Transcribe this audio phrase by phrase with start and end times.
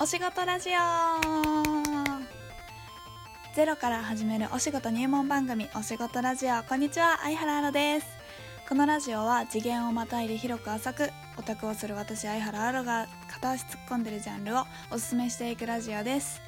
[0.00, 0.72] お仕事ラジオ。
[3.56, 6.62] ゼロから始めるお仕事入門番組お仕事ラジオ。
[6.62, 8.06] こんにちは相原アロです。
[8.68, 16.40] このラジオは次元をまたいで広く浅くオタクをする私相原アロが片足突っ込んでるジャンルをおすすめしていくラジオです。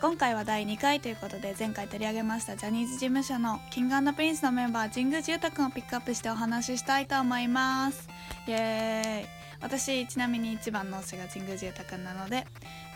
[0.00, 8.08] 今回は第2回ということで前回取り上げましたジャニーズ事務所の King&Prince のメンバー神宮寺太くんをピックアップしてお話ししたいと思います。
[8.48, 9.38] イエーイ。
[9.60, 12.46] 私ちなみに一番の推しが神宮寺太くんなので、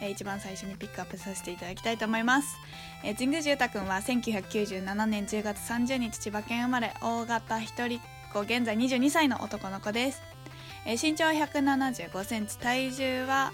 [0.03, 2.59] えー、一番最初にピックアップさせていただきたいと思います、
[3.05, 8.03] えー、神宮寺太くんは1997年10月30日千葉県生まれ大型一人っ
[8.33, 10.21] 子現在22歳の男の子です、
[10.85, 13.53] えー、身長は175センチ体重は、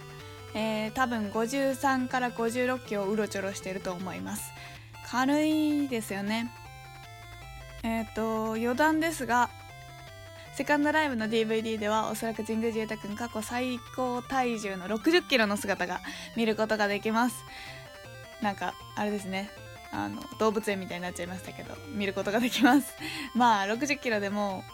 [0.55, 4.51] えー、多分53から56キロうろちょろしてると思います。
[5.11, 6.51] 軽いですよね。
[7.83, 9.51] えっ、ー、と余談ですが
[10.59, 16.01] セカンドライブの DVD ではおそらく神宮寺太くん過去最高体重の60キロの姿が
[16.37, 17.45] 見ることができます。
[18.43, 19.51] なんかあれですね。
[19.93, 22.93] あの動物園みたいになっちゃいましたけど見ることができます。
[23.37, 24.65] まあ60キロでも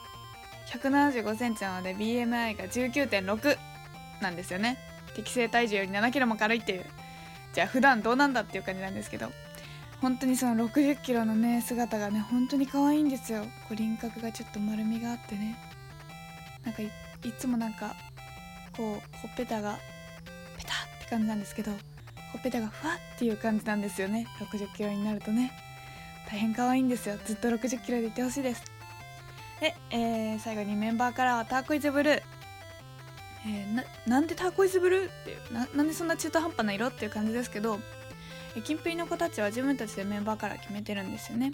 [0.72, 3.58] 175センチなので BMI が19.6
[4.22, 4.78] なんですよね。
[5.14, 6.86] 適正体重より7キロも軽いっていう。
[7.52, 9.30] じゃあ普段どうなんだっていう感じなんですけど
[10.00, 13.42] 本当にその60キロのね姿がね本当に可愛いんですよ。
[13.68, 15.73] こう輪郭がちょっと丸みがあってね。
[16.64, 16.90] なんかい
[17.38, 17.94] つもなんか
[18.76, 19.78] こうほっぺたが
[20.56, 24.26] ペタって感じなんですけどほっぺたがふわっていう感じなんですよね。
[24.40, 25.52] 60キロになるとね。
[26.28, 27.16] 大変可愛いんですよ。
[27.24, 28.64] ずっと60キロでいてほしいです。
[29.60, 32.22] で、えー、最後にメンバーからはターコイズブルー。
[33.46, 37.78] えー、ななんでターコイズブルーってななんでそんな中途半端な色っていう感じですけど
[38.64, 41.52] キンプリの子たちは自分たちでメンバーから決めてるんですよね。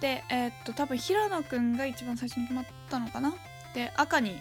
[0.00, 3.34] でえー、っと多分平野くんが一番最初に決まったのかな。
[3.78, 4.40] で赤に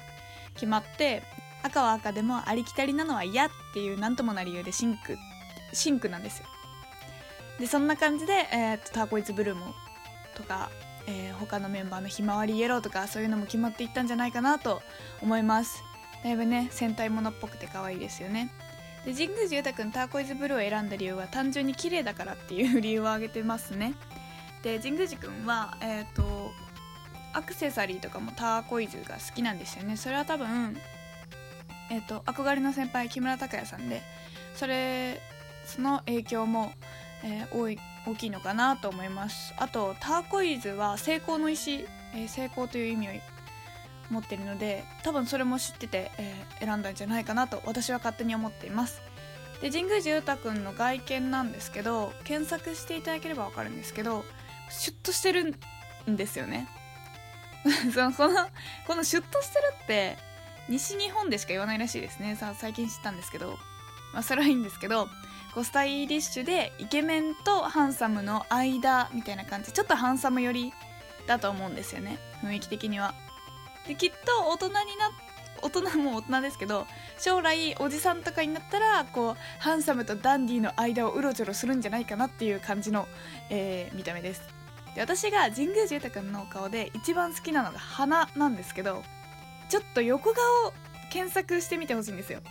[0.56, 1.22] 決まって
[1.62, 5.16] 赤は赤でもありきたりなのは嫌っていう何ともな理由で深紅
[5.74, 6.46] 深紅なんですよ。
[7.60, 9.76] でそんな感じで、えー、っとターコイズブルーも
[10.36, 10.72] とか、
[11.08, 14.82] えー、他のメンバーのひまわりイエローとかそういうのも決まっていったんじゃないかなと
[15.22, 15.84] 思います。
[16.24, 18.52] だいぶね戦隊ものっぽくて可愛いですよね。
[19.06, 23.94] で神宮寺豊くんターコイズブルーを選んだ理由は単純に綺麗だからっていう理由を挙げてますね。
[24.64, 26.52] で神宮寺くんはえっ、ー、と
[27.38, 29.96] アクセサリーとかもターコイズが好きなんですよね。
[29.96, 30.76] それは多分
[31.92, 34.02] えっ、ー、と憧れの先輩木村拓哉さんで
[34.56, 35.22] それ
[35.66, 36.72] その影響も、
[37.24, 37.78] えー、多い
[38.08, 39.54] 大きいのかなと思います。
[39.58, 43.12] あとターコイズは成功の石、えー、成功という意味を
[44.10, 49.00] 持ってるので多分それも知ってて、えー、選んだんじゃないかなと私は勝手に思っています。
[49.62, 54.24] で神宮寺裕太くんの外見なんですけど検索していただければ分かるんですけど
[54.70, 55.56] シュッとしてる
[56.10, 56.68] んですよね。
[57.94, 58.50] そのこの
[58.86, 60.18] このシュッとしてるって
[60.70, 62.36] 西日本でしか言わないらしいですね。
[62.36, 63.58] さ最近知ったんですけど、
[64.14, 65.08] まあ、それはいいんですけど
[65.54, 69.72] こうスタイリッシュでイケメンとハンサムの間みたいな感じ。
[69.72, 70.74] ちょっとハンサム寄り
[71.26, 72.20] だと思うんですよね。
[72.44, 73.14] 雰囲気的には。
[73.88, 75.12] できっと大人にな
[75.62, 76.86] 大人も大人ですけど
[77.18, 83.08] 将来おじさんとかになったらこうハンサムとダンディの間をうろちょろするんじゃないかなっていう感じの、
[83.50, 84.57] えー、見た目です。
[84.98, 89.04] で私が神宮寺豊君の顔で一番好きなのが鼻なんですけど
[89.70, 90.44] ちょっと横顔
[91.12, 92.42] 検索してみてほしいんですよ。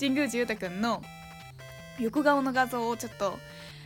[0.00, 1.00] 神宮寺豊君の
[2.00, 3.38] 横顔の画像をちょっと、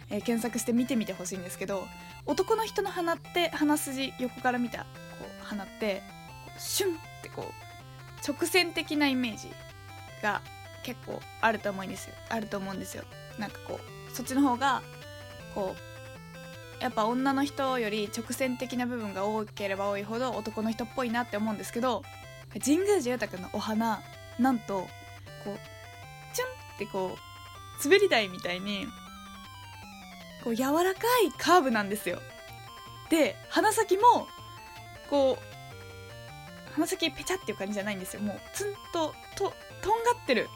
[0.08, 1.86] えー、検索して見てみてほしいんですけど
[2.24, 4.86] 男の人の鼻って鼻筋横から見たこ
[5.20, 6.02] う鼻って
[6.56, 9.50] シュンってこう直線的なイメージ
[10.22, 10.40] が
[10.84, 12.14] 結構あると思うんですよ。
[12.30, 13.04] あると思うんですよ。
[13.38, 14.80] なんかこうそっちの方が
[15.54, 15.95] こう
[16.80, 22.02] やっぱ女の人より直線的な部分が多ければ多いほど男の人っぽいなって思うんですけど
[22.62, 24.02] 神宮寺裕太君のお花
[24.38, 24.86] なんと
[25.44, 25.58] こう
[26.34, 28.86] チュンってこう滑り台みたいに
[30.44, 32.20] こう柔らかいカーブなんですよ。
[33.10, 34.28] で鼻先も
[35.10, 38.22] こう鼻先ペチャっていう感じじゃないんですよ。
[38.22, 39.52] もうツンとと
[39.82, 40.48] とんがってる。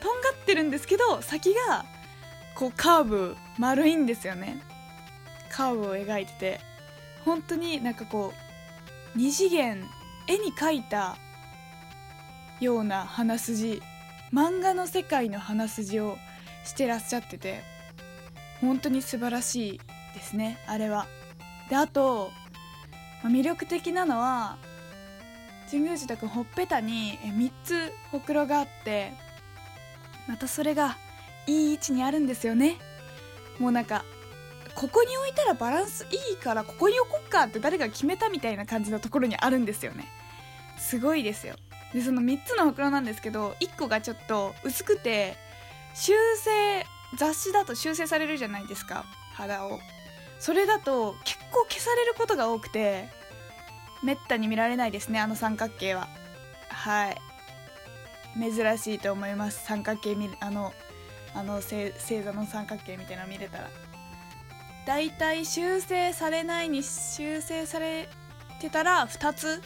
[0.00, 1.84] とんがってるんですけど先が
[2.54, 4.62] こうカーブ丸いんですよね。
[5.50, 6.60] カーブを描いてて
[7.24, 8.32] 本当になんかこ
[9.14, 9.84] う二次元
[10.26, 11.16] 絵に描いた
[12.60, 13.82] ような鼻筋
[14.32, 16.18] 漫画の世界の鼻筋を
[16.64, 17.62] してらっしゃってて
[18.60, 19.80] 本当に素晴らしい
[20.14, 21.06] ですねあれは。
[21.70, 22.30] であと
[23.24, 24.56] 魅力的なのは
[25.70, 29.12] 神宮寺君ほっぺたに3つほくろがあって
[30.26, 30.96] またそれが
[31.46, 32.76] いい位置にあるんですよね
[33.58, 34.04] もうなんか
[34.78, 40.06] ここに置いたらバランスいいからここに置こっかって誰が決めたみたいな感じのところにあるんですよね。
[40.78, 41.56] すごいですよ。
[41.92, 45.36] でその3つの袋なんですけど1個がちょっと薄くて
[45.94, 46.86] 修正
[47.16, 49.04] 雑誌だと修正されるじゃないですか
[49.34, 49.80] 肌を。
[50.38, 53.08] それだと結構消されることが多くて
[54.04, 56.06] めったに見られないですねあの三角形は。
[56.68, 57.16] はい。
[58.38, 59.64] 珍しいと思います。
[59.66, 60.72] 三角形見るあの
[61.34, 63.70] あの星座の三角形みたいなの見れたら。
[64.88, 68.08] だいたい修正されないに修正され
[68.58, 69.60] てたら2つ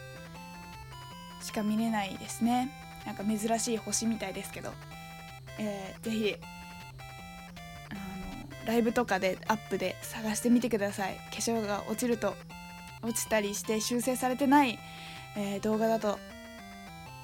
[1.40, 2.72] しか見れないですね。
[3.06, 4.72] なんか珍しい星みたいですけど、
[5.60, 6.36] えー、ぜひ
[7.90, 11.14] あのライブとかでアップで探してみてください。
[11.30, 12.34] 化粧が落ちると
[13.04, 14.76] 落ちたりして修正されてない、
[15.36, 16.18] えー、動画だと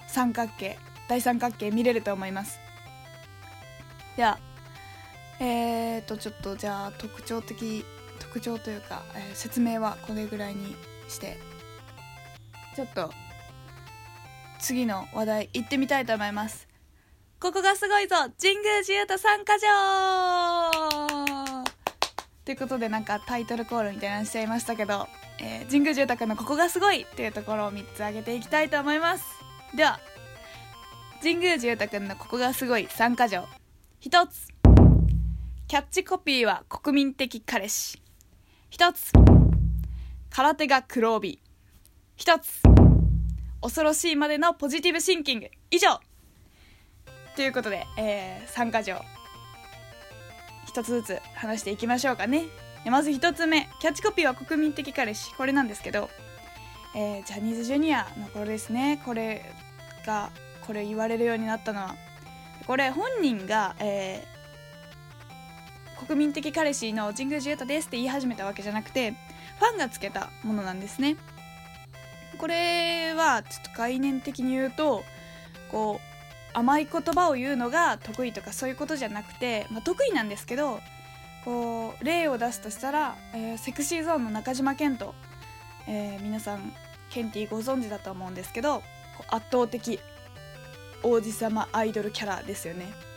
[0.06, 0.78] 三角形
[1.08, 2.60] 大三角形見れると思います。
[4.16, 4.38] では
[5.40, 7.84] えーとちょっとじゃあ特徴的
[8.18, 10.76] 特徴というか、えー、説明はこれぐらいに
[11.08, 11.38] して。
[12.78, 13.10] ちょっと
[14.60, 16.68] 次の話題行ってみたいと思います。
[17.40, 19.66] ここがすごいぞ神宮寺勇太参加条
[22.44, 25.08] ということでなんかタイトルコールみたいなのしちゃいましたけど、
[25.40, 29.24] えー、神宮寺勇太君のここがすごいっていうところを3つ挙げていきたいと思います。
[29.76, 29.98] では
[31.20, 33.44] 神宮寺勇太君のここがすごい参加条
[34.02, 34.57] 1つ。
[35.68, 38.00] キャッチコピーは国民的彼氏。
[38.70, 39.12] 1つ
[40.30, 41.42] 空手が黒帯。
[42.16, 42.62] 1つ
[43.60, 45.50] 恐ろしいまでのポジティブシンキング。
[45.70, 46.00] 以上。
[47.36, 48.96] ということで、えー、参加条
[50.66, 52.46] 一つずつ話していきましょうかね。
[52.86, 53.68] まず一つ目。
[53.82, 55.34] キャッチコピーは国民的彼氏。
[55.34, 56.08] これなんですけど、
[56.96, 59.02] えー、ジャニーズジュニアの頃ですね。
[59.04, 59.44] これ
[60.06, 60.30] が
[60.66, 61.94] これ言われるようになったのは。
[62.66, 64.37] これ本人が、えー、
[66.06, 71.16] 国民的彼氏の神宮寺勇太ですって言い始めたわけじゃなくてファンがつけたものなんですね。
[72.38, 75.02] これはちょっと概念的に言うと
[75.72, 76.00] こ
[76.54, 80.80] う甘い言葉を言うのが得意とかそういうことじゃなくて、まあ、得意なんですけど
[81.44, 85.14] こう例を出すとしたら、えー、セクシーゾーンの中島健人、
[85.88, 86.72] えー、皆さん
[87.10, 88.82] ケンティご存知だと思うんですけど
[89.28, 89.98] 圧倒的
[91.02, 93.07] 王子様アイドルキャラですよね。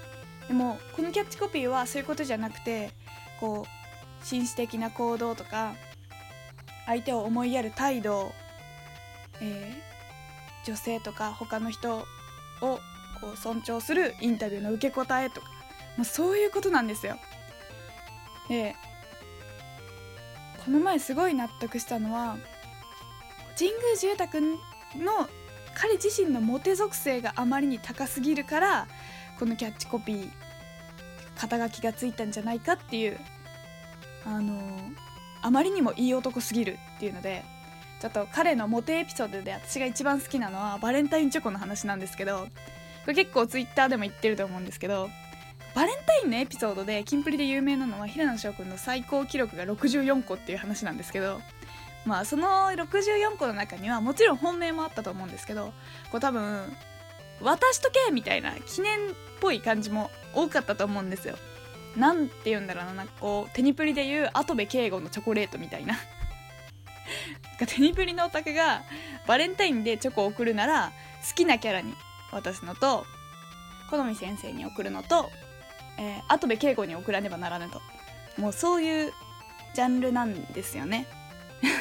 [0.52, 2.92] でもこのキャッチコピーはそういうことじゃなくて
[3.40, 5.76] こう紳士的な行動とか
[6.86, 8.34] 相手を思いやる態度、
[9.40, 12.04] えー、女性とか他の人を
[12.60, 12.80] こ
[13.34, 15.48] う尊重するインタビューの受け答えとか
[15.96, 17.16] もうそういうことなんですよ。
[18.50, 18.76] で
[20.66, 22.36] この前すごい納得したのは
[23.58, 24.60] 神宮寺勇太君
[25.02, 25.30] の
[25.76, 28.88] 彼自身のモテ属性があまりに高すぎるから
[29.40, 30.41] このキャッチコピー
[31.42, 33.20] 肩書きがついたんじゃないかっていう
[34.26, 34.62] あの
[35.42, 37.44] あまりにもいい男すぎるっていうので
[38.00, 42.48] ちょっと彼のモテエピソードで私が一番好きなのはバレンタインチョコの話なんですけどこ
[43.08, 45.10] れ結構ツイッターでも言ってると思うんですけど
[45.74, 51.42] バレンタインのエピソードでキンプリで有名なのは平野翔くんの最高記録が64個っていう話なんですけど
[52.06, 55.74] まあその64個の中にはもちろん本命もあったと思うんですけど
[56.12, 56.66] こう多分
[57.42, 59.00] 渡しとけみたいな記念っ
[59.40, 61.36] ぽい感じも多かったと思うんですよ。
[61.96, 65.98] なんて言うんだろうななんかこうテニプリでいう跡部敬吾のチョコレートみたいな。
[67.68, 68.84] テニプリのオタクが
[69.28, 70.94] バレンタインでチョコを送るなら
[71.28, 71.94] 好きなキャラに
[72.32, 73.06] 渡すのと
[73.90, 75.30] 好み先生に送るのと、
[76.00, 77.82] えー、後部敬吾に送らねばならぬと。
[78.38, 79.14] もうそういう
[79.74, 81.08] ジャンルなんですよね。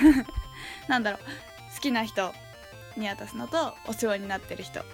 [0.88, 1.20] なんだろう。
[1.74, 2.34] 好きな人
[2.96, 4.84] に渡すのとお世話になってる人。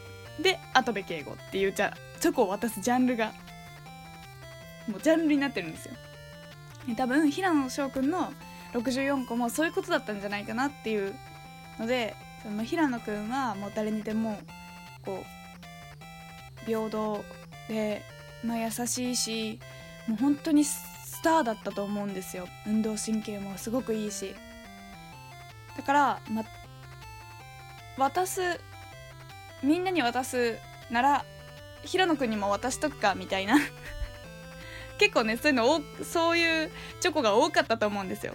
[0.42, 3.32] で後部敬吾っていうじゃチョコを渡すジャンルが
[4.88, 5.94] もうジャンルになってるんですよ。
[6.96, 8.32] 多分平野翔くんの
[8.72, 11.14] 64個もそういうことだったんじゃないかなっていう
[11.78, 14.38] のでその平野くんはもう誰にでも
[15.04, 17.24] こう平等
[17.68, 18.02] で、
[18.44, 19.58] まあ、優しいし
[20.06, 22.46] もう本当にスターだったと思うんですよ。
[22.66, 24.34] 運動神経もすごくいいし。
[25.76, 26.44] だから、ま、
[27.98, 28.40] 渡す
[29.62, 30.58] みんなに渡す
[30.90, 31.24] なら
[31.84, 33.58] 平野くんにも渡しとくかみたいな。
[34.98, 36.70] 結構ねそういうのそういう
[37.00, 38.34] チョコが多かったと思うんですよ。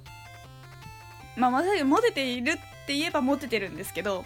[1.35, 4.25] まあまさにモテているって言えばモテてるんですけど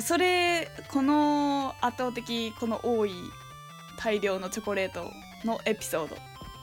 [0.00, 3.12] それこの圧倒的この多い
[3.98, 5.10] 大量のチョコレート
[5.44, 6.16] のエピソード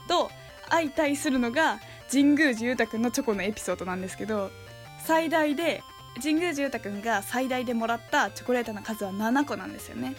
[0.07, 0.29] と
[0.69, 1.79] 相対するのが
[2.11, 4.51] 神宮寺勇太くんのチョコのエピソードなんですけど
[5.05, 5.83] 最大で
[6.15, 10.15] 神宮寺太くんが最大でもらったチョコレートの数は7個なんですよね。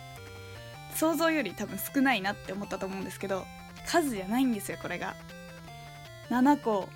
[0.95, 3.47] 想像より多分少ないなって思ったと思うんですけど
[3.87, 5.15] 数じゃないんですよこれが。
[6.31, 6.89] 7個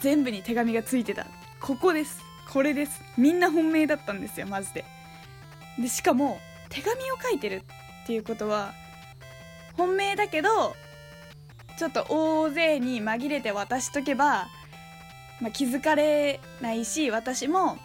[0.00, 1.26] 全部に手紙がついてた。
[1.60, 2.20] ここです。
[2.50, 3.02] これです。
[3.16, 4.84] みんな本命だったんですよマジで。
[5.78, 6.38] でしかも
[6.68, 7.62] 手紙を書いてる
[8.02, 8.72] っていうことは
[9.76, 10.74] 本命だけど
[11.76, 14.46] ちょっと大勢に紛れて渡しとけば、
[15.40, 17.78] まあ、気づかれないし私も、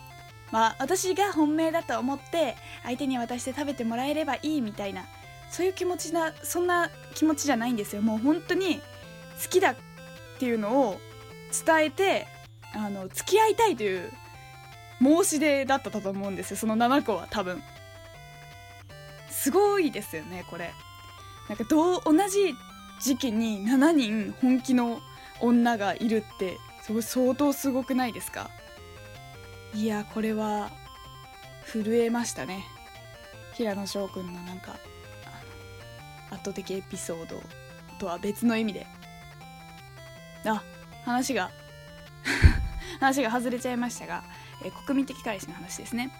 [0.51, 5.05] まあ、私が本命だと思って相手に渡して食べてもらえればいいみたいな
[5.51, 8.01] そういう気持ちなそんな気持ちじゃないんですよ。
[8.01, 8.79] もう本当に
[9.41, 9.75] 好きだっ
[10.39, 10.99] ていうのを
[11.65, 12.27] 伝えて
[12.73, 14.11] あの付き合いたいという
[15.01, 16.57] 申し出だったと思うんですよ。
[16.57, 17.61] その7個は多分。
[19.29, 20.71] すごいですよねこれ。
[21.47, 22.53] なんかどう同じ
[23.01, 24.99] 時期に7人本気の
[25.39, 26.57] 女がいるって
[27.01, 28.49] 相当すごくないですか？
[29.73, 30.71] いやこれは
[31.65, 32.65] 震えましたね。
[33.53, 34.77] 平野翔くんのなんか
[36.31, 37.41] 圧倒的エピソード
[37.99, 38.87] とは別の意味で。
[40.45, 40.63] あ
[41.03, 41.51] 話が
[42.99, 44.23] 話が外れちゃいましたが、
[44.63, 46.11] え国民的彼氏の話ですね。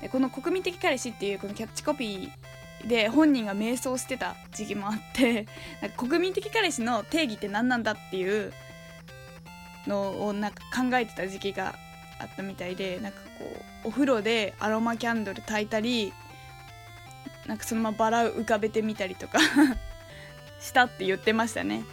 [0.00, 5.46] でこの国民的彼氏っていうこのキャッチコピーで本人が迷走してた時期もあって
[5.80, 8.52] なんか国民的彼氏の定義って何なんだっていう
[9.86, 11.78] のをなんか考えてた時期が
[12.24, 13.44] あったみたいでなんかこ
[13.84, 16.12] うお風呂でアロマキャンドル焚いたり
[17.46, 19.38] なんかそのままバラ浮かべてみたりとか
[20.60, 21.84] したって言ってましたね。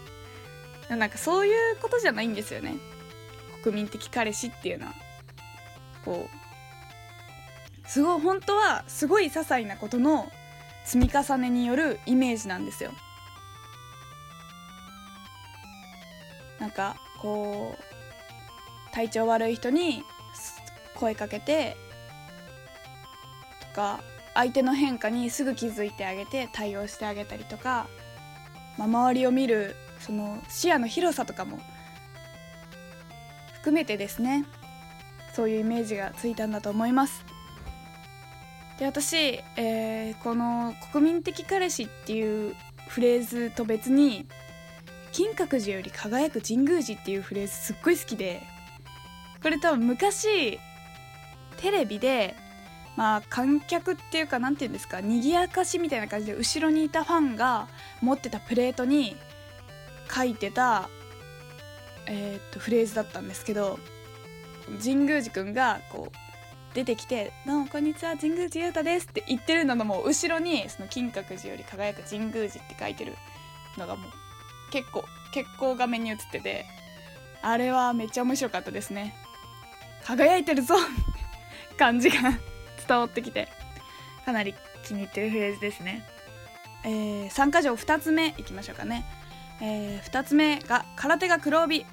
[0.90, 2.76] なんかそういうことじゃないんですよね。
[3.64, 4.94] 国民的彼氏っていうのは。
[6.04, 10.32] こうすごい本当はすごい些細なことの
[10.86, 12.92] 積み重ねによるイメージなんですよ。
[16.60, 20.04] なんかこう体調悪い人に
[21.02, 21.76] 声かけて
[23.70, 24.02] とか
[24.36, 27.88] 相手の変化にすぐ気づいてあげて対応してあげたりとか、
[28.78, 31.60] まあ、周りを見るその視野の広さとかも
[33.56, 34.46] 含めてですね
[35.34, 37.24] そういうイメージがついたんだと思います。
[38.80, 42.56] で私、えー、この「国民的彼氏」っていう
[42.88, 44.28] フレーズと別に
[45.14, 48.42] 「金閣寺より輝く神宮寺」っていうフレーズすっごい好きで
[49.42, 50.60] これ多分昔
[51.62, 52.36] テレビで
[52.98, 57.68] まあ観客っていうか何て言うんですか賑やかしみたいな感じで後ろにいたファンが
[58.02, 59.16] 持ってたプレートに
[60.14, 60.90] 書いてた、
[62.08, 63.80] えー、っとフレーズだったんですけど
[64.84, 73.16] 神宮寺くんがこう出てきて「どうもこんにちは神宮寺裕太です」って言ってるののも後ろにその金閣寺より輝く神宮寺って書いてる
[73.78, 74.12] のがもう
[74.72, 75.04] 結構
[75.34, 76.66] 結構画面に映ってて
[77.42, 79.16] あれはめっちゃ面白かったですね。
[80.04, 80.76] 輝いてるぞ
[81.78, 82.18] 感じが
[82.88, 83.48] 伝わってきて
[84.26, 86.06] かなり気に入ってるフレーズですね。
[86.84, 89.06] えー、参加条2つ目いきましょうかね。
[89.62, 91.86] えー、2つ目が空手が黒帯。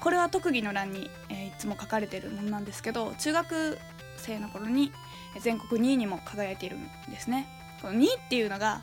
[0.00, 3.78] これは特技の欄に、えー、いつも書かれてるものなんですけど中学
[4.18, 4.92] 生の頃に
[5.40, 7.48] 全国2位にも輝いているんですね。
[7.80, 8.82] この2位っていうのが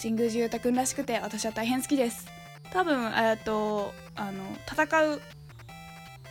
[0.00, 2.26] 神宮寺裕太君らしくて私は大変好きです。
[2.72, 5.20] 多分えっとあの戦う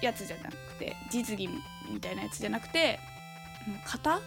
[0.02, 1.50] やつじゃなくて実技
[1.92, 3.00] みたいなやつじゃなくて
[3.86, 4.22] 型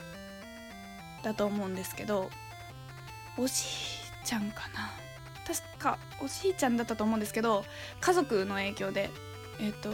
[1.22, 2.30] だと思うんですけど
[3.36, 4.90] おじいちゃんかな。
[5.46, 7.64] 確かおじいちゃんだったと思うんですけど
[8.00, 9.08] 家族の影響で
[9.58, 9.90] えっ、ー、と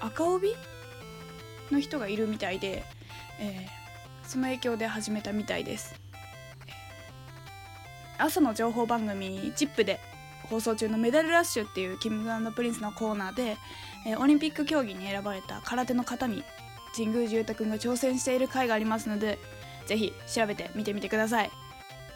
[0.00, 0.54] 赤帯？
[1.72, 2.84] の人がいるみたいで、
[3.40, 6.00] えー、その影響で始めたみたいです。
[8.18, 10.00] 朝の情報番組「ZIP!」で
[10.50, 13.56] 放送中の「メダルラッシュ」っていうキングプリンスのコーナーで、
[14.06, 16.42] えー、オリンピック競技に選ばれた空手の方に
[16.94, 19.38] 神宮寺勇太君が挑戦している回がありますので
[19.86, 21.50] ぜひ調べて見てみてください。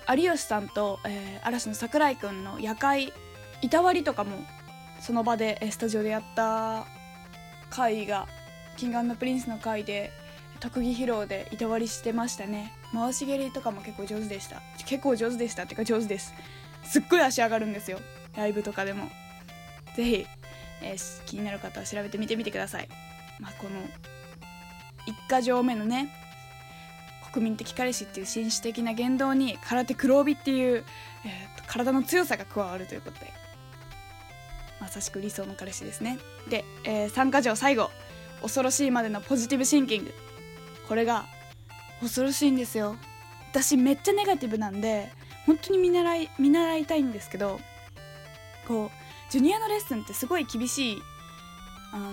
[0.08, 3.12] 有吉さんと、えー、嵐の櫻井君の夜会
[3.62, 4.44] 板割りとかも
[5.00, 6.84] その場でスタジオでやった
[7.70, 8.26] 回が
[8.76, 10.12] キングプリンスの回で
[10.60, 12.72] 特技披露で板割りしてましたね。
[12.92, 14.62] 回し蹴りとかも結構上手でした。
[14.86, 16.34] 結構上手でしたっていうか上手です。
[16.84, 17.98] すっごい足上がるんですよ。
[18.36, 19.10] ライブとかでも。
[19.96, 20.26] ぜひ、
[20.82, 22.88] えー、気になる方は調べてみてみてください。
[23.40, 23.80] まあこの
[25.06, 26.12] 1か条目のね
[27.32, 30.84] 国民的彼氏っていう紳士的な言動に空手黒帯っていう、
[31.24, 33.32] えー、体の強さが加わるということで
[34.80, 36.18] まさしく理想の彼氏ですね。
[36.50, 37.90] で、えー、3か条最後
[38.42, 40.12] 恐ろしいまでのポジティブシンキング。
[40.88, 41.24] これが
[42.00, 42.96] 恐ろしいんですよ。
[43.52, 45.12] 私めっちゃネガティブなんで
[45.46, 47.60] 本当に見習い見習いたいんですけど
[48.66, 48.90] こう
[49.30, 51.02] ジュニアのレッスンってすごい厳しい
[51.92, 52.12] あの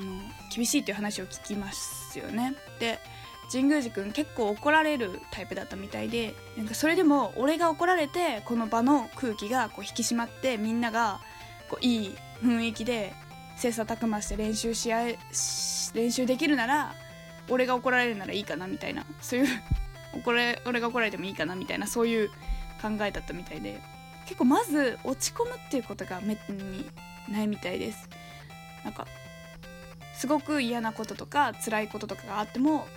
[0.53, 2.53] 厳しいっていう話を聞きますよね。
[2.79, 2.99] で
[3.51, 11.19] 神宮寺君結構怒られるタイプだったみたいでなんかそれでも俺が怒られてこの場の空気がこう引き締まってみんなが
[11.69, 13.13] こういい雰囲気で
[13.57, 15.19] 切磋琢磨して練習し合い
[15.95, 16.93] 練習できるなら
[17.49, 19.05] 俺が怒られるならいいかなみたいな。
[19.21, 19.47] そういう
[20.13, 22.29] 怒れ俺が怒られてもいいかなみたいなそういう
[22.81, 23.81] 考えだったみたいで。
[24.25, 26.87] 結構まず落ち込むっていうことがめに
[27.31, 28.07] ないみたいです。
[28.83, 29.07] なんか
[30.19, 32.87] すごく嫌なこととか辛いこととかがあっても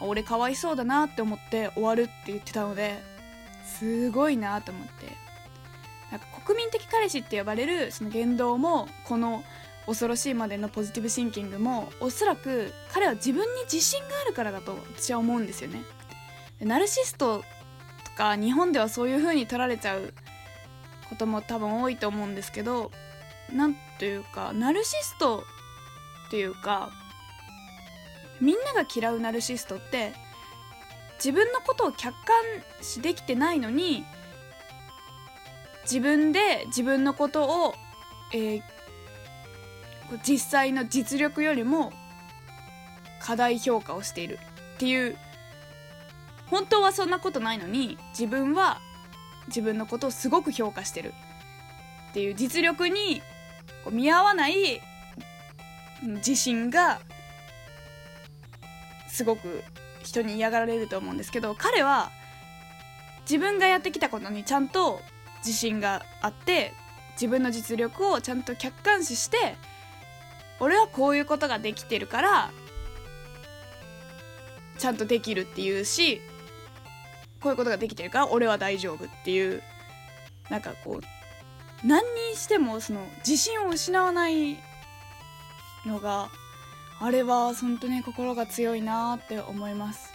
[0.00, 3.02] 俺かわいそうだなって思って終わるって言ってたので
[3.64, 4.92] すごいなと思って。
[6.10, 9.42] なんか国民的彼氏って呼ばれるその言動もこの
[9.86, 15.82] 恐ろしいまでのポジティブシンキングもおそらく彼は自分に自信があるからだと私は思うんですよね。
[16.60, 17.42] ナルシスト
[18.04, 20.12] とか日本ではそういう風に取られちゃう
[21.08, 22.92] ことも多分多いと思うんですけど
[23.50, 25.44] なんというかナルシスト
[26.32, 26.90] っていうか
[28.40, 30.14] みんなが嫌うナルシストって
[31.16, 32.34] 自分のことを客観
[32.80, 34.06] 視できてないのに
[35.82, 37.74] 自分で自分のことを、
[38.32, 38.62] えー、
[40.24, 41.92] 実際の実力よりも
[43.20, 44.38] 過大評価をしている
[44.76, 45.18] っていう
[46.46, 48.80] 本当はそんなことないのに自分は
[49.48, 51.12] 自分のことをすごく評価してる
[52.10, 53.20] っていう実力に
[53.90, 54.80] 見合わない
[56.02, 57.00] 自信が
[59.08, 59.62] すごく
[60.02, 62.10] 人に嫌がられると思うんですけど彼は
[63.22, 65.00] 自分がやってきたことにちゃんと
[65.38, 66.72] 自信があって
[67.12, 69.56] 自分の実力をちゃんと客観視して
[70.60, 72.50] 俺はこういうことができてるから
[74.78, 76.20] ちゃんとできるっていうし
[77.40, 79.62] こういうことができてるから俺は大丈夫っていう
[80.48, 84.56] なんかこう何にしてもその自信を失わない
[85.86, 86.30] のが
[87.00, 90.12] あれは本当に心が強いなって思います。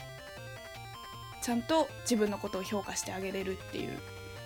[1.41, 3.97] ちゃんと自分のことを評価してあげれるっていう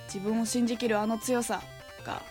[0.05, 1.61] 自分を信じきるあの強さ
[2.05, 2.21] が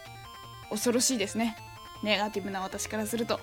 [0.68, 1.56] 恐ろしいですね。
[2.02, 3.40] ネガティブな私からすると。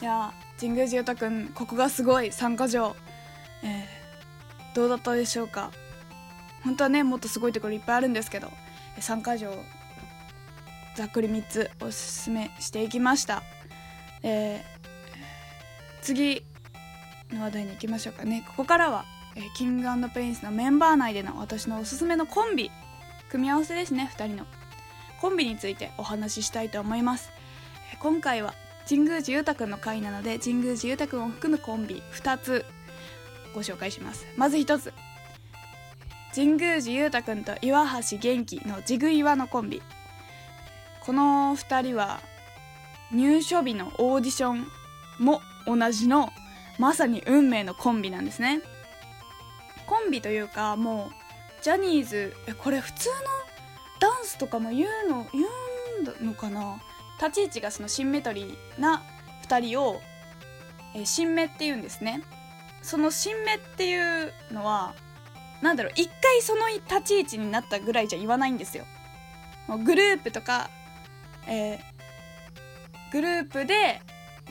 [0.00, 2.94] いや神宮寺太くんここがすごい参加条
[3.62, 5.70] えー、どうだったでしょうか。
[6.64, 8.50] 本当はねもっとすごいところいっぱいあるんですけど
[9.00, 9.52] 3か条
[10.98, 13.44] ざっくり3つおすすめしていきました、
[14.24, 14.60] えー、
[16.02, 16.42] 次
[17.30, 18.44] の話題に行きましょうかね。
[18.48, 19.04] ここからは、
[19.36, 22.72] えー、キングプリンスのメンバー内での私のおすすめのコンビ
[23.30, 24.46] 組み合わせですね2人の。
[25.20, 27.30] コンビについてお話ししたいと思います、
[27.92, 28.54] えー、今回は
[28.88, 32.64] 神宮寺勇太くんの回なので神宮寺勇太くんを含むコンビ2つ
[33.54, 34.26] ご紹介します。
[34.36, 34.92] まず1つ。
[36.34, 39.80] 神宮寺裕太くんと岩橋元気のジグ岩のコンビ。
[41.08, 42.20] この2人は
[43.10, 44.66] 入所日のオーディション
[45.18, 46.28] も同じの
[46.78, 48.60] まさに運命のコンビなんですね。
[49.86, 53.14] コンビというかもうジャニーズこれ普通の
[54.00, 55.44] ダンスとかも言うの言
[56.20, 56.78] うのかな？
[57.18, 59.02] 立ち位置がそのシンメトリーな
[59.48, 60.02] 2人を、
[60.94, 62.22] え、新芽っていうんですね。
[62.82, 64.94] その新芽っていうのは
[65.62, 68.84] 何だろう一回その立ち位置になったぐらいじゃ言わないんですよ。
[69.86, 70.68] グループとか
[71.48, 74.00] えー、グループで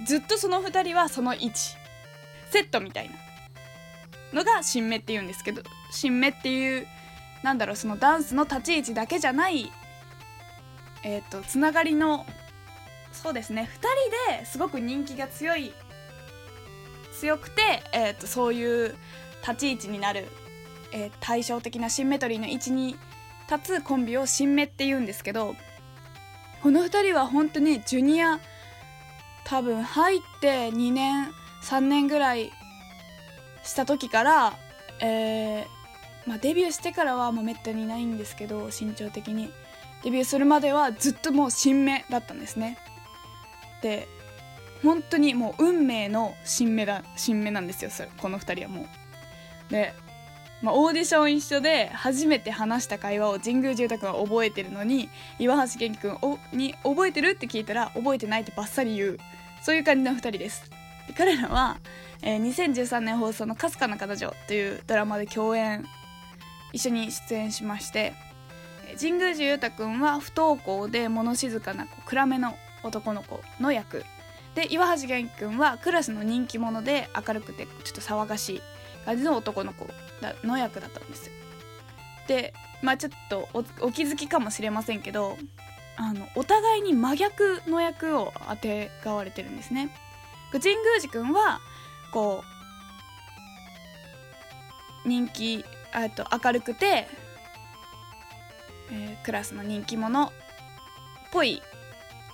[0.06, 1.60] ずっとその2人はその位置
[2.52, 3.16] セットみたいな
[4.34, 6.88] のが新芽っていうんですけど新芽っていう
[7.44, 9.72] なんだろうそのダンスの立ち位置だけじゃない
[11.04, 12.26] えっ、ー、とつながりの
[13.12, 15.74] そうですね2人ですごく人気が強い
[17.20, 17.62] 強くて、
[17.94, 18.96] えーと、そういう
[19.42, 20.26] 立ち位置になる、
[20.92, 22.96] えー、対照的なシンメトリーの位置に
[23.50, 25.56] 立つコンビを新芽って言うんですけど
[26.62, 28.40] この2人は本当にジュニア
[29.46, 31.32] 多分入って2年
[31.64, 32.52] 3年ぐらい
[33.64, 34.54] した時から、
[35.02, 35.66] えー
[36.26, 39.52] まあ、デビューしてからはもうめったにないんですけど身長的に。
[40.04, 42.78] デビューするまではずっともう新芽だったんですね。
[43.82, 44.08] で
[44.84, 48.84] 本当にもう運命の新芽だ新芽なんですよそれこの2人はも
[49.70, 49.72] う。
[49.72, 49.94] で
[50.62, 56.18] まあ、オーディション一緒で初めて話した会話を神宮住宅が覚えてるのに岩橋元気君
[56.52, 59.20] に「覚えてる?」って聞いたら「覚えてない」ってバッサリ言う。
[59.62, 60.70] そういう感じの2人です。
[61.08, 61.78] で彼らは、
[62.22, 65.86] えー、2013年放送の「かすかな彼女」というドラマで共演
[66.74, 68.14] 一緒に出演しまして
[69.00, 74.06] 神宮寺裕太君は不登校で物静かな暗めの男の子の役。
[74.56, 78.62] で岩橋元気君はクラスの人気者で明るくてちょっと騒がしい
[79.06, 79.88] 感じの男の子。
[80.44, 81.34] の役だったんですよ。
[82.28, 85.38] でまあちょっとお気づきかもしれませんけど
[85.96, 89.90] あのお互いに真逆の役をあてがわれてるんですね。
[90.52, 91.60] 神宮寺君は
[92.12, 92.44] こ
[95.06, 95.64] う人気
[96.16, 97.08] と明るくて、
[98.92, 100.32] えー、クラスの人気者っ
[101.32, 101.62] ぽい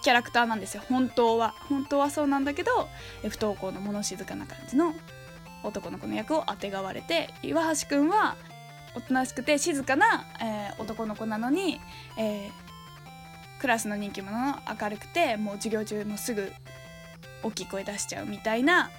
[0.04, 2.90] キャラクターなんですよ本当は本当はそうなんだけど
[3.22, 4.94] 不登校の物静かな感じの
[5.64, 8.36] 男の子の役をあてがわれて岩橋くんは
[8.96, 11.80] おとなしくて静かな、えー、男の子なのに、
[12.18, 12.52] えー、
[13.60, 16.52] クラスの人気者の明るくてもう授業中もすぐ
[17.42, 18.92] 大きい声出しちゃうみたいな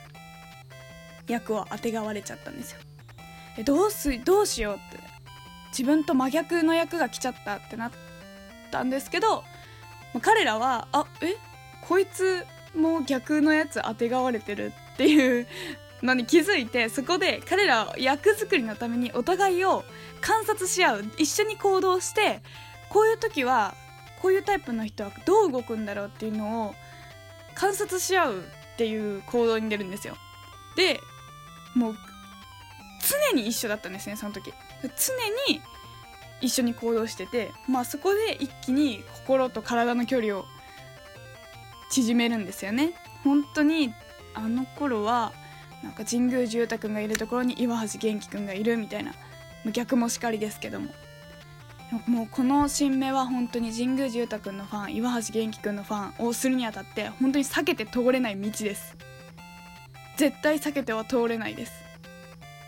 [1.28, 2.80] 役をあてがわれちゃったんですよ。
[3.64, 4.98] どうすどうしようって
[5.68, 7.92] 自分と真逆の役が来ちゃったってなっ
[8.70, 9.44] たんですけど
[10.20, 11.36] 彼らはあえ
[11.82, 15.46] こいつも逆のやつあてがわれてるっていう
[16.04, 19.84] のに気づいてそこで彼ら役作りのためにお互いを
[20.20, 22.42] 観察し合う一緒に行動して
[22.90, 23.74] こういう時は
[24.20, 26.74] こういうタイプの人はどう動くんだろうっていうのを
[27.54, 30.16] 観察し合うっていう行動に出るんですよ。
[30.76, 31.00] で
[31.74, 31.96] もう
[33.32, 34.52] 常に一緒だったんですねその時。
[34.82, 35.60] 常に
[36.40, 40.44] 一緒に行動しててまあそこで一気に心と体の距離を
[41.90, 42.92] 縮めるんですよね。
[43.22, 43.94] 本当に
[44.34, 45.32] あの頃は
[45.84, 49.14] なんか神宮寺勇太君がいるところに岩橋元気君がいるみたいな
[49.70, 50.88] 逆もしかりですけども。
[52.08, 58.96] もうこの新芽は本当に神宮寺勇太君のファン岩橋元気君のファンをするにあたって本当に避けて通れない道です。
[60.16, 61.72] 絶対避けては通れないです。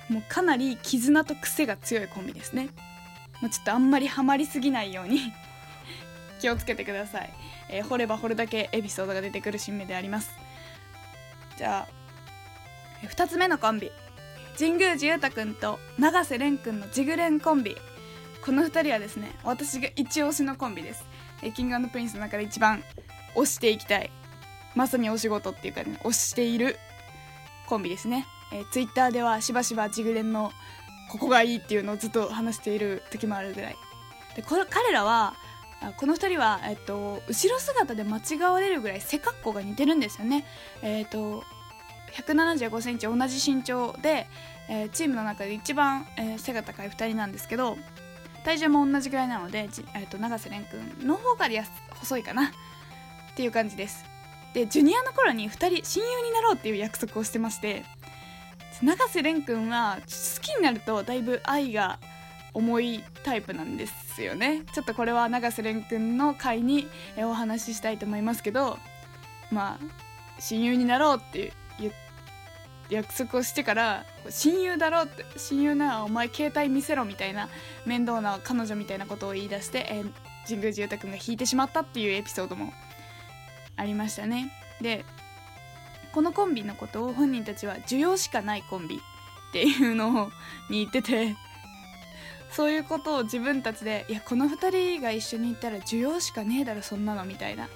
[0.09, 2.69] もうかなり絆と癖が強いコンビですね。
[3.41, 5.33] もうちょっとあんまりハマりすぎないように
[6.41, 7.35] 気をつけてください、
[7.69, 10.31] えー、掘れば掘るだけエピソードが出てくるシンメであります。
[11.57, 11.96] じゃあ
[13.03, 13.91] 2つ目のコンビ。
[14.59, 17.77] 神宮寺勇太君と永瀬廉君のジグレンコンビ。
[18.45, 21.05] この2人はですね私が一押しのコンビです。
[21.43, 22.83] えキングプリンスの中で一番
[23.35, 24.11] 推していきたい。
[24.75, 26.79] まさにお仕事っていうかね推している
[27.67, 28.27] コンビですね。
[28.53, 30.53] えツイッターではしばしばジグレンの
[31.11, 33.77] ここがいいっていうのをずっと話している時もあるぐらい。
[34.37, 35.35] でこ彼らは
[35.97, 40.47] この2人は、えっと、後ろ姿で間違われるぐらい背格好が似てるんですよね。
[40.83, 41.45] えっと
[42.17, 44.27] 175センチ同じ身長で、
[44.69, 47.77] えー、チームの中で一番、えー、背が高い2人なんですけど
[48.45, 52.51] 体重も同じぐらいなので、えーと、永瀬廉君の方がや細いかなっ
[53.35, 54.05] ていう感じです。
[54.55, 57.85] でジュニアの頃に2人親友になろうっていう約束をしてまして
[58.83, 61.99] 永瀬廉君は好きになるとだいぶ愛が
[62.55, 64.63] 重いタイプなんですよね。
[64.73, 68.79] ちょっとこれは永瀬廉君の回にお話ししたいと思いますけど
[69.51, 69.79] まあ
[70.39, 71.66] 親友になろうって言って
[72.91, 77.49] 約束をしてから親友だろって親友ならお前携帯見せろみたいな
[77.85, 80.13] 面倒な彼女みたいなことを言い出して、えー、
[80.47, 82.73] 神宮寺勇太君が引いてしまったっていうエピソードも
[83.77, 84.53] ありましたね。
[84.81, 85.05] で
[86.13, 90.31] このコンビのことを本人たちは需要しかないコンビっていうのを
[90.71, 91.37] に言ってて
[92.51, 97.69] そういうことを自分たちでいやこの2人が一緒にいたら需要しかねえだろそんなのみたいな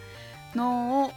[0.54, 1.10] のを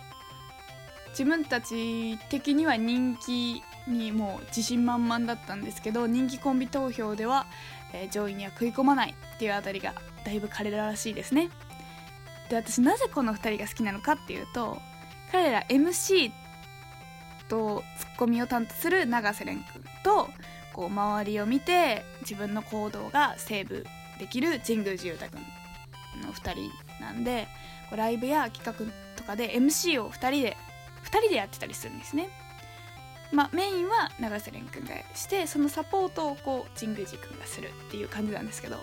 [1.10, 7.46] 自分たち的には人気にもう自信満々だったんですけど人気コンビ投票では、
[7.94, 9.94] えー、上位には食い込まないっていうあたりが
[10.26, 11.50] だいぶ彼ららしいですね。
[12.50, 14.78] で私なぜこの2人が好きなのかっていうと
[15.32, 16.32] 彼ら MC
[17.50, 20.30] とツッコミを担当する永瀬廉君と
[20.74, 23.86] こう周りを見て自分の行動がセーブ
[24.20, 25.42] できる神宮寺勇太君
[26.22, 27.48] の2人なんで
[27.92, 28.74] ライブや企画
[29.16, 30.58] とかで MC を2人で
[31.04, 32.30] 2人でやってたりするんですね。
[33.34, 38.78] まあ、メインは永瀬廉君がしてそのサポートをこう神宮寺君がするっていう感じなんですけど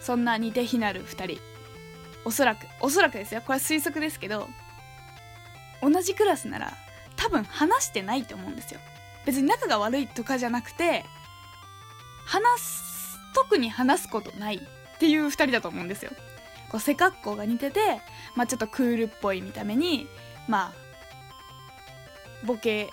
[0.00, 1.42] そんな似て非なる2人
[2.24, 3.40] おそらくおそらくですよ。
[3.42, 4.48] これは推測ですけど
[5.82, 6.72] 同じクラスなら
[7.16, 8.80] 多分話してないと思うんですよ。
[9.26, 11.04] 別に仲が悪いとかじゃなくて
[12.24, 16.10] 話す特に話すことないっていう2人だと思うんですよ。
[16.70, 18.00] こう背格好が似てて、
[18.34, 20.08] まあ、ちょっとクールっぽい見た目に
[20.48, 22.90] まあボケ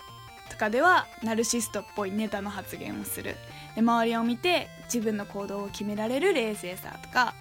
[0.54, 3.36] とかではナルシストっぽいネタの発言をする。
[3.76, 7.34] で周りを見て自分の行動を決められる冷静さとか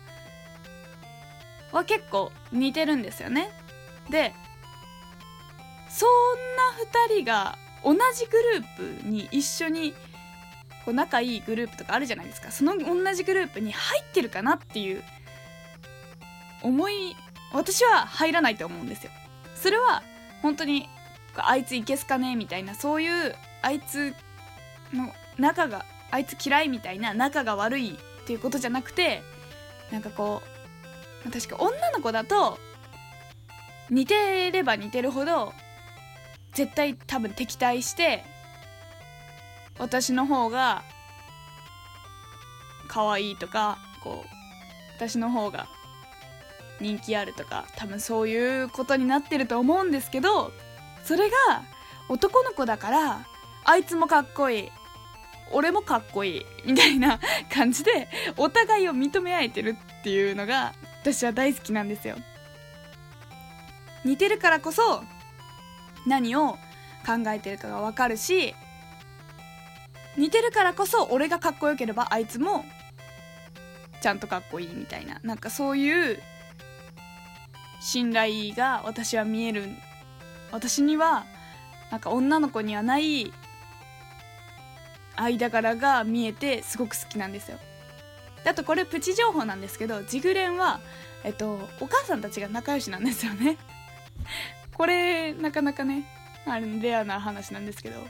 [1.72, 3.51] は結構似てるんですよね。
[4.09, 4.33] で
[5.90, 6.09] そん
[6.57, 9.92] な2人が同じグループに一緒に
[10.87, 12.51] こう仲いいグループとかあるじゃないですか。
[12.51, 15.05] その同じグループに入ってるかなっていう
[16.62, 17.14] 思い
[17.53, 19.12] 私は入らないと思うんですよ。
[19.55, 20.03] それは
[20.40, 20.88] 本当に
[21.37, 22.37] あいついけすかね？
[22.37, 24.14] みたいなそういうあいつ
[24.92, 29.23] の仲があいつ嫌いみたいな仲が悪いっていうことじゃなくて
[29.90, 30.42] なんかこ
[31.27, 32.59] う確か女の子だと
[33.90, 35.53] 似てれば似てるほど
[36.53, 38.25] 絶対多分敵対して
[39.79, 40.83] 私の方が
[42.88, 44.29] 可愛いとかこう
[44.97, 45.66] 私の方が
[46.81, 50.53] 人気あるとか多分そういうことになってると思うんですけど
[51.04, 51.62] それが
[52.08, 53.26] 男の子だから
[53.64, 54.68] あいつもかっこいい
[55.52, 57.20] 俺もかっこいいみたいな
[57.52, 62.16] 感じでお互いを認め合えてるっていうのが私は大好きなんですよ。
[64.04, 65.02] 似てるからこそ
[66.06, 66.52] 何を
[67.06, 68.54] 考えてるかが分かるし
[70.16, 72.64] 似てるからこそ俺がかっこよければあいつも
[74.00, 76.20] ちゃんとかっこいいみたいななんかそういう
[77.80, 79.68] 信頼が私は見える
[80.52, 81.24] 私には
[81.90, 83.32] なんか女の子にはない
[85.16, 87.58] 間柄が見えてすごく好きなんですよ。
[88.44, 90.80] あとこれプチ情報なんですけどジグレンは
[91.24, 93.58] えっとお母さんたちが仲良しなんですよね。
[94.74, 96.06] これなかなかね
[96.46, 98.06] あれレアな話なんですけど。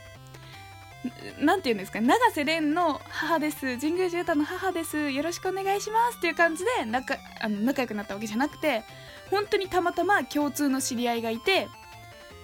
[1.37, 3.77] なんて言うんですか永瀬廉の母です。
[3.77, 5.09] 神宮寺太の母です。
[5.09, 8.85] よろしくお願いしますっていう感じで仲あの仲良くなったわけじゃなくて
[9.29, 11.67] 本当にたまたま共通の知り合いがいて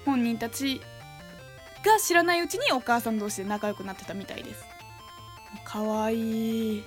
[0.06, 0.82] 本人たち
[1.86, 4.66] が知らないうちにお母さん同士で仲良くなってたみたいです。
[5.64, 6.78] かわい。
[6.78, 6.84] い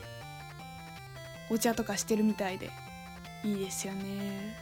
[1.50, 2.70] お茶とかしてるみたいで。
[3.44, 4.56] いいですよね。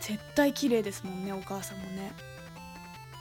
[0.00, 2.12] 絶対綺麗ですもんねお母さんもね。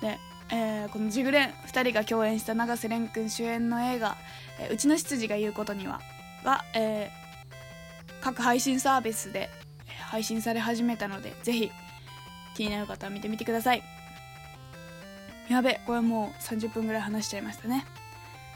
[0.01, 0.17] で、
[0.51, 4.17] えー、このジグレン2人が共演した永瀬廉君主演の映画
[4.59, 6.01] 「え、うちの執事が言うことには」
[6.43, 9.49] が、えー、各配信サービスで
[10.09, 11.71] 配信され始めたのでぜひ
[12.55, 13.98] 気になる方は見てみてください。
[15.49, 17.85] やべこれもう30分ぐらい話しちゃいましたね。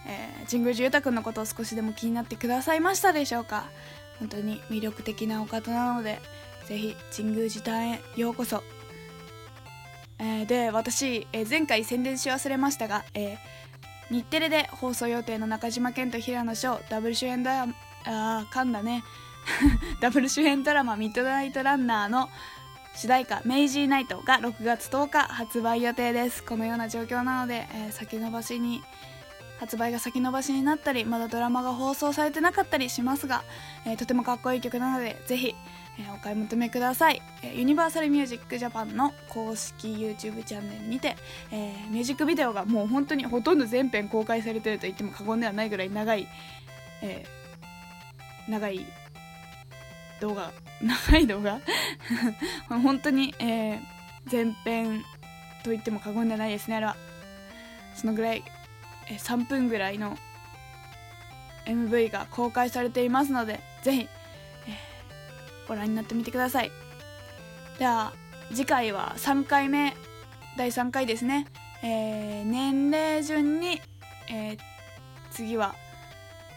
[0.05, 3.69] えー、神宮寺豊君のことを少しでも気になってくださいましたでしょうか？
[4.19, 6.19] 本当に魅力的なお方なので
[6.67, 8.63] ぜひ神宮寺隊へようこそ、
[10.19, 13.37] えー、で私、えー、前回宣伝し忘れましたが、え、
[14.11, 17.73] 日テレで放送予定の中島健と平野翔ダブル主演ドラマ
[18.05, 19.03] あー噛んだね。
[19.99, 22.29] ダブル主演ドラマ「ミッドナイトランナー」の
[22.95, 26.43] 主題歌「メイジーナイト」が6月10日発売予定です。
[26.43, 28.83] このような状況なので、えー、先延ばしに
[29.59, 33.43] 発売が先延ばしになったりまだドラマが放送されてなかったりしますが、
[33.85, 35.55] えー、とてもかっこいい曲なのでぜひ、
[35.99, 41.15] えー、お買い求めください、えー、ユニバーサルミュージックジャパンの公式 YouTube チャンネルにて、
[41.51, 46.27] えミュージックビデオがもう本当にほとんど全編公開されてると言っても過言ではないぐらい長い、
[47.01, 47.25] え
[48.49, 48.85] 長い
[50.21, 51.59] 動画長い動画？
[52.69, 53.79] 本当に、え
[54.27, 55.03] 全編
[55.63, 56.95] と言っても過言ではないですねあれは。
[57.95, 58.43] そのぐらい
[59.07, 60.17] 3分ぐらいの
[61.65, 64.09] MV が公開されていますのでぜひ、
[64.67, 66.71] えー、ご覧になってみてください。
[67.79, 68.13] では
[68.49, 69.95] 次回は3回目
[70.57, 71.47] 第3回ですね、
[71.81, 73.81] えー、年齢順に、
[74.29, 74.59] えー、
[75.31, 75.75] 次は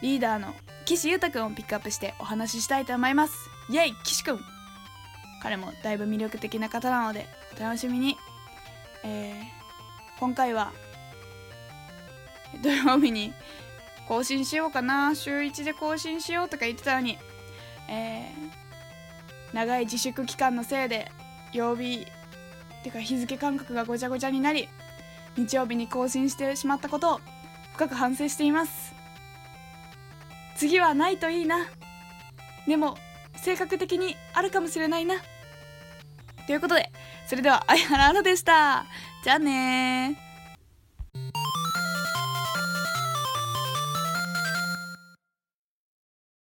[0.02, 0.54] リーダーの
[0.86, 3.50] 岸優太くんをピックアップしてお話ししたいと思います。
[3.68, 4.40] イェイ岸くん。
[5.42, 7.26] 彼もだいぶ魅力的な方なので
[7.58, 8.16] お楽しみに、
[9.04, 9.44] えー、
[10.20, 10.72] 今回は
[12.62, 13.32] 土曜日に
[14.06, 15.16] 更新しようかな。
[15.16, 17.18] 週1で更新しようとか言ってたのに、
[17.90, 21.10] えー、長い自粛期間のせいで
[21.52, 22.06] 曜日
[22.80, 24.68] ってか日付感覚がごちゃごちゃになり
[25.36, 27.20] 日曜日に更新してしまったことを
[27.72, 28.95] 深く反省しています。
[30.56, 31.66] 次はないといいな。
[32.66, 32.96] でも
[33.36, 35.16] 性格的にあるかもしれないな。
[36.46, 36.90] ということで
[37.26, 38.86] それでは相原アナでした。
[39.22, 40.25] じゃあね